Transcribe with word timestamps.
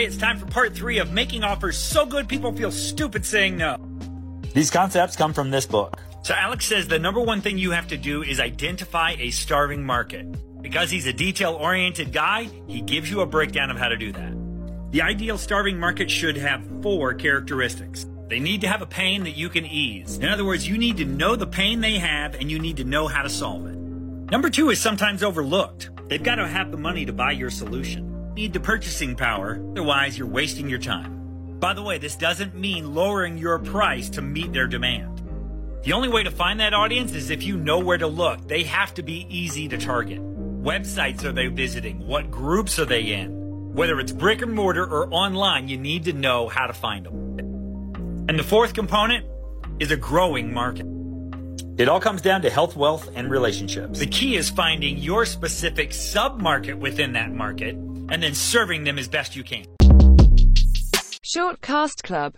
Hey, 0.00 0.06
it's 0.06 0.16
time 0.16 0.38
for 0.38 0.46
part 0.46 0.74
three 0.74 0.96
of 0.96 1.12
making 1.12 1.44
offers 1.44 1.76
so 1.76 2.06
good 2.06 2.26
people 2.26 2.56
feel 2.56 2.72
stupid 2.72 3.26
saying 3.26 3.58
no. 3.58 3.76
These 4.54 4.70
concepts 4.70 5.14
come 5.14 5.34
from 5.34 5.50
this 5.50 5.66
book. 5.66 6.00
So 6.22 6.32
Alex 6.32 6.64
says 6.64 6.88
the 6.88 6.98
number 6.98 7.20
one 7.20 7.42
thing 7.42 7.58
you 7.58 7.72
have 7.72 7.88
to 7.88 7.98
do 7.98 8.22
is 8.22 8.40
identify 8.40 9.16
a 9.18 9.30
starving 9.30 9.84
market. 9.84 10.24
Because 10.62 10.90
he's 10.90 11.04
a 11.04 11.12
detail 11.12 11.52
oriented 11.52 12.14
guy, 12.14 12.48
he 12.66 12.80
gives 12.80 13.10
you 13.10 13.20
a 13.20 13.26
breakdown 13.26 13.70
of 13.70 13.76
how 13.76 13.88
to 13.88 13.96
do 13.98 14.10
that. 14.12 14.90
The 14.90 15.02
ideal 15.02 15.36
starving 15.36 15.78
market 15.78 16.10
should 16.10 16.38
have 16.38 16.66
four 16.80 17.12
characteristics. 17.12 18.06
They 18.28 18.40
need 18.40 18.62
to 18.62 18.68
have 18.68 18.80
a 18.80 18.86
pain 18.86 19.24
that 19.24 19.36
you 19.36 19.50
can 19.50 19.66
ease. 19.66 20.16
In 20.16 20.30
other 20.30 20.46
words, 20.46 20.66
you 20.66 20.78
need 20.78 20.96
to 20.96 21.04
know 21.04 21.36
the 21.36 21.46
pain 21.46 21.82
they 21.82 21.98
have 21.98 22.36
and 22.36 22.50
you 22.50 22.58
need 22.58 22.78
to 22.78 22.84
know 22.84 23.06
how 23.06 23.20
to 23.20 23.28
solve 23.28 23.66
it. 23.66 23.76
Number 23.76 24.48
two 24.48 24.70
is 24.70 24.80
sometimes 24.80 25.22
overlooked. 25.22 25.90
They've 26.08 26.22
got 26.22 26.36
to 26.36 26.48
have 26.48 26.70
the 26.70 26.78
money 26.78 27.04
to 27.04 27.12
buy 27.12 27.32
your 27.32 27.50
solution. 27.50 28.10
Need 28.34 28.52
the 28.52 28.60
purchasing 28.60 29.16
power, 29.16 29.60
otherwise 29.72 30.16
you're 30.16 30.28
wasting 30.28 30.68
your 30.68 30.78
time. 30.78 31.58
By 31.58 31.74
the 31.74 31.82
way, 31.82 31.98
this 31.98 32.14
doesn't 32.14 32.54
mean 32.54 32.94
lowering 32.94 33.36
your 33.36 33.58
price 33.58 34.08
to 34.10 34.22
meet 34.22 34.52
their 34.52 34.68
demand. 34.68 35.20
The 35.82 35.94
only 35.94 36.08
way 36.08 36.22
to 36.22 36.30
find 36.30 36.60
that 36.60 36.72
audience 36.72 37.12
is 37.12 37.30
if 37.30 37.42
you 37.42 37.56
know 37.56 37.80
where 37.80 37.98
to 37.98 38.06
look. 38.06 38.46
They 38.46 38.62
have 38.64 38.94
to 38.94 39.02
be 39.02 39.26
easy 39.28 39.66
to 39.68 39.78
target. 39.78 40.20
Websites 40.62 41.24
are 41.24 41.32
they 41.32 41.48
visiting? 41.48 42.06
What 42.06 42.30
groups 42.30 42.78
are 42.78 42.84
they 42.84 43.02
in? 43.02 43.74
Whether 43.74 43.98
it's 43.98 44.12
brick 44.12 44.42
and 44.42 44.52
mortar 44.52 44.84
or 44.84 45.12
online, 45.12 45.68
you 45.68 45.76
need 45.76 46.04
to 46.04 46.12
know 46.12 46.48
how 46.48 46.68
to 46.68 46.72
find 46.72 47.06
them. 47.06 48.26
And 48.28 48.38
the 48.38 48.44
fourth 48.44 48.74
component 48.74 49.26
is 49.80 49.90
a 49.90 49.96
growing 49.96 50.54
market. 50.54 50.86
It 51.78 51.88
all 51.88 52.00
comes 52.00 52.22
down 52.22 52.42
to 52.42 52.50
health, 52.50 52.76
wealth, 52.76 53.10
and 53.14 53.28
relationships. 53.28 53.98
The 53.98 54.06
key 54.06 54.36
is 54.36 54.50
finding 54.50 54.98
your 54.98 55.24
specific 55.24 55.92
sub 55.92 56.40
market 56.40 56.78
within 56.78 57.14
that 57.14 57.32
market 57.32 57.74
and 58.10 58.22
then 58.22 58.34
serving 58.34 58.84
them 58.84 58.98
as 58.98 59.08
best 59.08 59.34
you 59.34 59.42
can. 59.42 59.64
Shortcast 61.22 62.02
Club 62.02 62.20